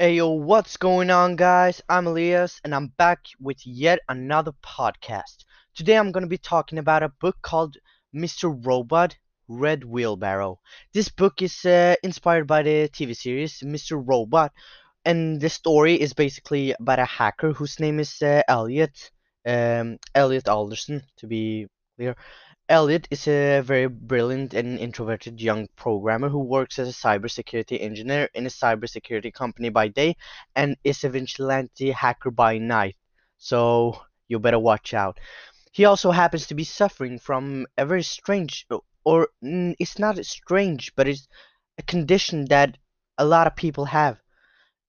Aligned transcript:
Hey 0.00 0.14
yo, 0.14 0.30
what's 0.30 0.76
going 0.76 1.10
on, 1.10 1.34
guys? 1.34 1.82
I'm 1.88 2.06
Elias, 2.06 2.60
and 2.62 2.72
I'm 2.72 2.92
back 2.98 3.26
with 3.40 3.66
yet 3.66 3.98
another 4.08 4.52
podcast. 4.64 5.44
Today 5.74 5.98
I'm 5.98 6.12
going 6.12 6.22
to 6.22 6.28
be 6.28 6.38
talking 6.38 6.78
about 6.78 7.02
a 7.02 7.08
book 7.08 7.34
called 7.42 7.76
Mr. 8.14 8.48
Robot 8.64 9.16
Red 9.48 9.82
Wheelbarrow. 9.82 10.60
This 10.94 11.08
book 11.08 11.42
is 11.42 11.64
uh, 11.64 11.96
inspired 12.04 12.46
by 12.46 12.62
the 12.62 12.88
TV 12.90 13.16
series 13.16 13.60
Mr. 13.64 14.00
Robot, 14.00 14.52
and 15.04 15.40
the 15.40 15.50
story 15.50 16.00
is 16.00 16.12
basically 16.12 16.76
about 16.78 17.00
a 17.00 17.04
hacker 17.04 17.52
whose 17.52 17.80
name 17.80 17.98
is 17.98 18.22
uh, 18.22 18.42
Elliot, 18.46 19.10
um, 19.44 19.98
Elliot 20.14 20.46
Alderson, 20.46 21.02
to 21.16 21.26
be 21.26 21.66
clear. 21.96 22.14
Elliot 22.70 23.08
is 23.10 23.26
a 23.26 23.60
very 23.60 23.86
brilliant 23.86 24.52
and 24.52 24.78
introverted 24.78 25.40
young 25.40 25.68
programmer 25.74 26.28
who 26.28 26.40
works 26.40 26.78
as 26.78 26.86
a 26.86 26.92
cybersecurity 26.92 27.80
engineer 27.80 28.28
in 28.34 28.44
a 28.44 28.50
cybersecurity 28.50 29.32
company 29.32 29.70
by 29.70 29.88
day 29.88 30.14
and 30.54 30.76
is 30.84 31.02
a 31.02 31.08
vigilante 31.08 31.90
hacker 31.90 32.30
by 32.30 32.58
night. 32.58 32.96
So 33.38 34.02
you 34.28 34.38
better 34.38 34.58
watch 34.58 34.92
out. 34.92 35.18
He 35.72 35.86
also 35.86 36.10
happens 36.10 36.46
to 36.48 36.54
be 36.54 36.64
suffering 36.64 37.18
from 37.18 37.66
a 37.78 37.86
very 37.86 38.02
strange, 38.02 38.66
or 39.02 39.28
mm, 39.42 39.74
it's 39.78 39.98
not 39.98 40.22
strange, 40.26 40.94
but 40.94 41.08
it's 41.08 41.26
a 41.78 41.82
condition 41.82 42.44
that 42.46 42.76
a 43.16 43.24
lot 43.24 43.46
of 43.46 43.56
people 43.56 43.86
have, 43.86 44.20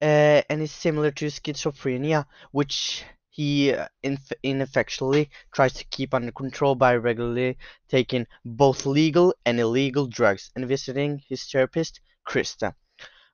uh, 0.02 0.42
and 0.50 0.62
it's 0.62 0.73
similar 0.73 1.12
to 1.12 1.28
schizophrenia, 1.28 2.26
which 2.52 3.06
he 3.30 3.74
uh, 3.74 3.88
inf- 4.04 4.34
ineffectually 4.44 5.30
tries 5.54 5.74
to 5.74 5.86
keep 5.86 6.14
under 6.14 6.32
control 6.32 6.76
by 6.76 6.96
regularly 6.96 7.58
taking 7.88 8.28
both 8.44 8.86
legal 8.86 9.34
and 9.46 9.60
illegal 9.60 10.08
drugs 10.08 10.52
and 10.56 10.68
visiting 10.68 11.22
his 11.28 11.44
therapist, 11.44 12.02
Krista. 12.28 12.76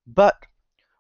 But 0.07 0.45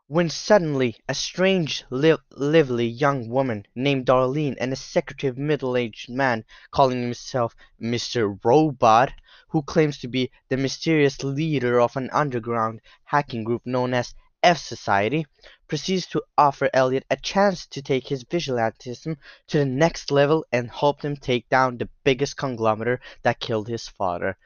when 0.07 0.29
suddenly 0.29 0.97
a 1.09 1.13
strange, 1.15 1.83
li- 1.89 2.17
lively 2.31 2.87
young 2.87 3.27
woman 3.29 3.65
named 3.75 4.05
Darlene 4.05 4.55
and 4.59 4.71
a 4.71 4.75
secretive 4.75 5.37
middle-aged 5.37 6.09
man 6.09 6.45
calling 6.71 7.01
himself 7.01 7.55
Mr. 7.79 8.37
Robot, 8.43 9.11
who 9.49 9.61
claims 9.63 9.97
to 9.99 10.07
be 10.07 10.31
the 10.49 10.57
mysterious 10.57 11.23
leader 11.23 11.79
of 11.81 11.95
an 11.97 12.09
underground 12.11 12.81
hacking 13.05 13.43
group 13.43 13.65
known 13.65 13.93
as 13.93 14.13
F 14.43 14.57
Society, 14.59 15.25
proceeds 15.67 16.05
to 16.07 16.21
offer 16.37 16.69
Elliot 16.73 17.05
a 17.09 17.15
chance 17.15 17.65
to 17.67 17.81
take 17.81 18.07
his 18.07 18.23
vigilantism 18.23 19.17
to 19.47 19.57
the 19.57 19.65
next 19.65 20.11
level 20.11 20.45
and 20.51 20.69
help 20.69 21.01
them 21.01 21.15
take 21.15 21.49
down 21.49 21.77
the 21.77 21.89
biggest 22.03 22.37
conglomerate 22.37 22.99
that 23.23 23.39
killed 23.39 23.67
his 23.67 23.87
father. 23.87 24.37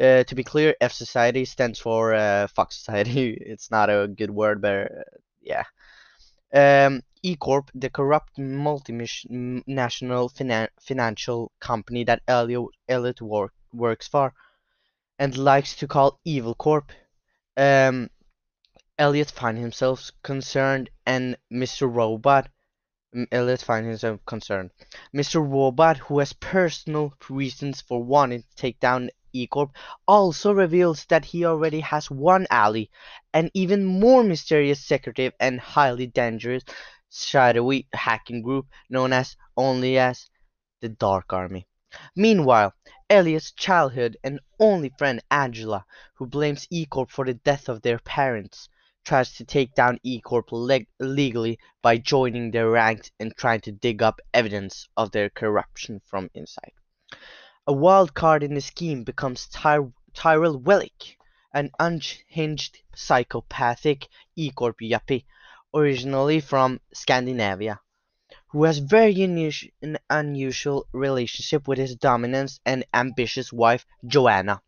Uh, 0.00 0.24
to 0.24 0.34
be 0.34 0.44
clear, 0.44 0.74
F 0.80 0.92
Society 0.92 1.44
stands 1.44 1.78
for 1.78 2.14
uh, 2.14 2.46
Fox 2.48 2.76
Society. 2.76 3.36
It's 3.46 3.70
not 3.70 3.90
a 3.90 4.08
good 4.08 4.30
word, 4.30 4.62
but 4.62 4.90
uh, 4.90 5.02
yeah. 5.42 5.64
Um, 6.52 7.02
E 7.22 7.36
Corp, 7.36 7.70
the 7.74 7.90
corrupt 7.90 8.36
multinational 8.38 10.32
finan 10.32 10.68
financial 10.80 11.52
company 11.60 12.04
that 12.04 12.22
Elliot, 12.26 12.70
Elliot 12.88 13.20
work, 13.20 13.52
works 13.72 14.08
for 14.08 14.32
and 15.18 15.36
likes 15.36 15.76
to 15.76 15.86
call 15.86 16.18
Evil 16.24 16.54
Corp. 16.54 16.90
Um, 17.56 18.08
Elliot 19.00 19.30
finds 19.30 19.62
himself 19.62 20.10
concerned 20.22 20.90
and 21.06 21.34
Mr. 21.50 21.90
Robot 21.90 22.50
Elliot 23.32 23.62
finds 23.62 23.88
himself 23.88 24.20
concerned. 24.26 24.72
Mr. 25.14 25.36
Robot, 25.36 25.96
who 25.96 26.18
has 26.18 26.34
personal 26.34 27.14
reasons 27.30 27.80
for 27.80 28.04
wanting 28.04 28.42
to 28.42 28.56
take 28.56 28.78
down 28.78 29.08
E-Corp, 29.32 29.74
also 30.06 30.52
reveals 30.52 31.06
that 31.06 31.24
he 31.24 31.46
already 31.46 31.80
has 31.80 32.10
one 32.10 32.46
ally, 32.50 32.84
an 33.32 33.50
even 33.54 33.86
more 33.86 34.22
mysterious 34.22 34.84
secretive 34.84 35.32
and 35.40 35.58
highly 35.58 36.06
dangerous 36.06 36.62
shadowy 37.10 37.88
hacking 37.94 38.42
group 38.42 38.66
known 38.90 39.14
as 39.14 39.34
only 39.56 39.96
as 39.96 40.28
the 40.82 40.90
Dark 40.90 41.32
Army. 41.32 41.66
Meanwhile, 42.14 42.74
Elliot's 43.08 43.50
childhood 43.52 44.18
and 44.22 44.40
only 44.58 44.92
friend 44.98 45.22
Angela, 45.30 45.86
who 46.16 46.26
blames 46.26 46.66
E-Corp 46.68 47.10
for 47.10 47.24
the 47.24 47.32
death 47.32 47.70
of 47.70 47.80
their 47.80 47.98
parents, 47.98 48.68
tries 49.04 49.32
to 49.34 49.44
take 49.44 49.74
down 49.74 49.98
E-Corp 50.02 50.52
leg- 50.52 50.86
legally 50.98 51.58
by 51.82 51.96
joining 51.98 52.50
their 52.50 52.70
ranks 52.70 53.10
and 53.18 53.34
trying 53.36 53.60
to 53.60 53.72
dig 53.72 54.02
up 54.02 54.20
evidence 54.34 54.88
of 54.96 55.10
their 55.10 55.30
corruption 55.30 56.00
from 56.06 56.30
inside. 56.34 56.72
A 57.66 57.72
wild 57.72 58.14
card 58.14 58.42
in 58.42 58.54
the 58.54 58.60
scheme 58.60 59.04
becomes 59.04 59.46
Ty- 59.48 59.92
Tyrell 60.14 60.58
Wellick, 60.58 61.16
an 61.52 61.70
unhinged 61.78 62.78
psychopathic 62.94 64.08
E-Corp 64.36 64.78
yuppie, 64.80 65.24
originally 65.74 66.40
from 66.40 66.80
Scandinavia, 66.92 67.80
who 68.48 68.64
has 68.64 68.78
very 68.78 69.12
an 69.82 69.98
unusual 70.08 70.86
relationship 70.92 71.68
with 71.68 71.78
his 71.78 71.96
dominant 71.96 72.58
and 72.64 72.84
ambitious 72.92 73.52
wife 73.52 73.86
Joanna. 74.06 74.62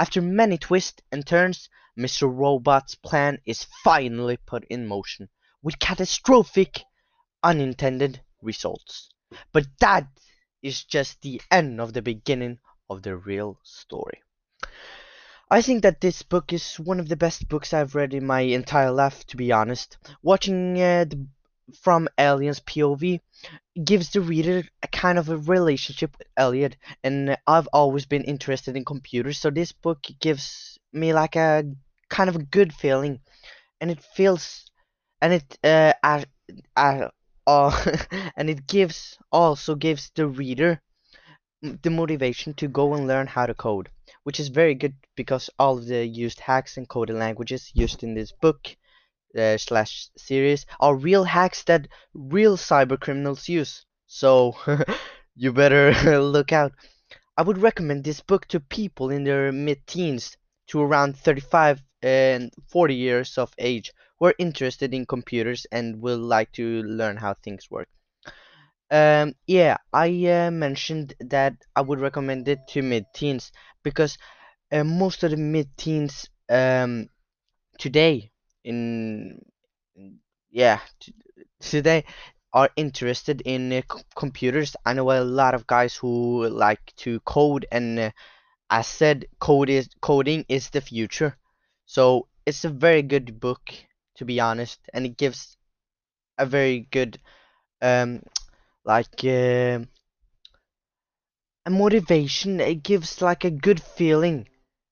After 0.00 0.22
many 0.22 0.56
twists 0.56 1.02
and 1.12 1.26
turns, 1.26 1.68
Mr. 1.94 2.22
Robot's 2.22 2.94
plan 2.94 3.38
is 3.44 3.66
finally 3.84 4.38
put 4.38 4.64
in 4.70 4.86
motion, 4.86 5.28
with 5.60 5.78
catastrophic 5.78 6.84
unintended 7.42 8.22
results. 8.40 9.10
But 9.52 9.66
that 9.80 10.06
is 10.62 10.84
just 10.84 11.20
the 11.20 11.42
end 11.50 11.82
of 11.82 11.92
the 11.92 12.00
beginning 12.00 12.60
of 12.88 13.02
the 13.02 13.14
real 13.14 13.60
story. 13.62 14.22
I 15.50 15.60
think 15.60 15.82
that 15.82 16.00
this 16.00 16.22
book 16.22 16.50
is 16.54 16.80
one 16.80 16.98
of 16.98 17.10
the 17.10 17.16
best 17.16 17.46
books 17.50 17.74
I've 17.74 17.94
read 17.94 18.14
in 18.14 18.24
my 18.24 18.40
entire 18.40 18.92
life, 18.92 19.26
to 19.26 19.36
be 19.36 19.52
honest. 19.52 19.98
Watching 20.22 20.80
uh, 20.80 21.04
the, 21.04 21.28
from 21.82 22.08
Elliot's 22.18 22.60
POV 22.60 23.20
gives 23.84 24.10
the 24.10 24.20
reader 24.20 24.62
a 24.82 24.88
kind 24.88 25.18
of 25.18 25.28
a 25.28 25.36
relationship 25.36 26.16
with 26.18 26.28
Elliot, 26.36 26.76
and 27.02 27.36
I've 27.46 27.68
always 27.72 28.06
been 28.06 28.24
interested 28.24 28.76
in 28.76 28.84
computers, 28.84 29.38
so 29.38 29.50
this 29.50 29.72
book 29.72 30.04
gives 30.20 30.78
me 30.92 31.12
like 31.12 31.36
a 31.36 31.64
kind 32.08 32.28
of 32.28 32.36
a 32.36 32.42
good 32.42 32.72
feeling, 32.72 33.20
and 33.80 33.90
it 33.90 34.02
feels, 34.16 34.64
and 35.20 35.32
it 35.32 35.58
uh, 35.64 35.92
uh, 36.02 36.22
uh 37.46 37.96
and 38.36 38.50
it 38.50 38.66
gives 38.66 39.18
also 39.32 39.74
gives 39.74 40.10
the 40.14 40.26
reader 40.26 40.80
the 41.62 41.90
motivation 41.90 42.54
to 42.54 42.68
go 42.68 42.94
and 42.94 43.06
learn 43.06 43.26
how 43.26 43.46
to 43.46 43.54
code, 43.54 43.88
which 44.24 44.40
is 44.40 44.48
very 44.48 44.74
good 44.74 44.94
because 45.14 45.50
all 45.58 45.78
of 45.78 45.86
the 45.86 46.06
used 46.06 46.40
hacks 46.40 46.76
and 46.76 46.88
coding 46.88 47.18
languages 47.18 47.70
used 47.74 48.02
in 48.02 48.14
this 48.14 48.32
book 48.40 48.76
uh, 49.38 49.56
slash 49.56 50.08
series 50.16 50.66
are 50.80 50.94
real 50.94 51.24
hacks 51.24 51.62
that 51.64 51.88
real 52.14 52.56
cyber 52.56 52.98
criminals 52.98 53.48
use. 53.48 53.84
So 54.06 54.56
you 55.36 55.52
better 55.52 56.20
look 56.20 56.52
out. 56.52 56.72
I 57.36 57.42
would 57.42 57.58
recommend 57.58 58.04
this 58.04 58.20
book 58.20 58.46
to 58.48 58.60
people 58.60 59.10
in 59.10 59.24
their 59.24 59.52
mid-teens 59.52 60.36
to 60.68 60.80
around 60.80 61.16
35 61.16 61.82
and 62.02 62.52
40 62.68 62.94
years 62.94 63.38
of 63.38 63.54
age 63.58 63.92
who 64.18 64.26
are 64.26 64.34
interested 64.38 64.92
in 64.92 65.06
computers 65.06 65.66
and 65.72 66.02
will 66.02 66.18
like 66.18 66.52
to 66.52 66.82
learn 66.82 67.16
how 67.16 67.34
things 67.34 67.70
work. 67.70 67.88
Um, 68.90 69.34
yeah, 69.46 69.76
I 69.92 70.08
uh, 70.26 70.50
mentioned 70.50 71.14
that 71.20 71.54
I 71.76 71.80
would 71.80 72.00
recommend 72.00 72.48
it 72.48 72.58
to 72.70 72.82
mid-teens 72.82 73.52
because 73.84 74.18
uh, 74.72 74.84
most 74.84 75.22
of 75.22 75.30
the 75.30 75.36
mid-teens 75.36 76.28
um, 76.48 77.08
today 77.78 78.32
in 78.64 79.40
yeah 80.50 80.80
today 81.60 82.04
are 82.52 82.70
interested 82.76 83.42
in 83.42 83.72
uh, 83.72 83.82
computers. 84.16 84.76
I 84.86 84.94
know 84.94 85.10
a 85.12 85.22
lot 85.24 85.54
of 85.54 85.66
guys 85.66 85.94
who 85.96 86.48
like 86.48 86.80
to 86.98 87.20
code 87.20 87.66
and 87.72 87.98
uh, 87.98 88.10
I 88.70 88.82
said 88.82 89.26
code 89.40 89.70
is 89.70 89.88
coding 90.02 90.46
is 90.48 90.70
the 90.70 90.80
future. 90.80 91.36
So 91.86 92.28
it's 92.46 92.64
a 92.64 92.70
very 92.70 93.02
good 93.02 93.40
book, 93.40 93.62
to 94.16 94.24
be 94.24 94.40
honest, 94.40 94.80
and 94.94 95.06
it 95.06 95.16
gives 95.18 95.56
a 96.38 96.46
very 96.46 96.88
good, 96.92 97.20
um, 97.82 98.22
like 98.84 99.24
uh, 99.24 99.80
a 101.64 101.70
motivation. 101.70 102.60
It 102.60 102.82
gives 102.82 103.22
like 103.22 103.44
a 103.44 103.50
good 103.50 103.82
feeling, 103.82 104.46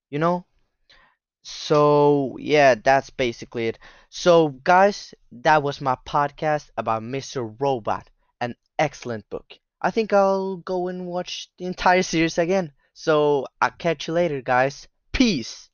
you 0.09 0.19
know. 0.19 0.45
So 1.51 2.37
yeah, 2.39 2.75
that's 2.75 3.09
basically 3.09 3.67
it. 3.67 3.79
So 4.09 4.49
guys, 4.63 5.13
that 5.31 5.63
was 5.63 5.81
my 5.81 5.97
podcast 6.05 6.69
about 6.77 7.03
Mr. 7.03 7.43
Robot, 7.43 8.09
an 8.39 8.55
excellent 8.77 9.29
book. 9.29 9.57
I 9.81 9.91
think 9.91 10.13
I'll 10.13 10.57
go 10.57 10.87
and 10.87 11.05
watch 11.05 11.49
the 11.57 11.65
entire 11.65 12.03
series 12.03 12.37
again. 12.37 12.73
So 12.93 13.47
I'll 13.61 13.71
catch 13.71 14.07
you 14.07 14.13
later, 14.13 14.41
guys. 14.41 14.87
Peace. 15.11 15.69